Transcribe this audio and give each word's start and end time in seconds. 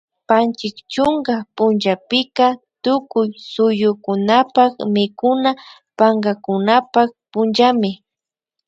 Panchi 0.27 0.67
chunka 0.93 1.35
punllapika 1.55 2.47
tukuy 2.83 3.29
suyukunapak 3.53 4.73
mikuna 4.93 5.49
pankakunapak 5.97 7.09
punllami 7.31 7.91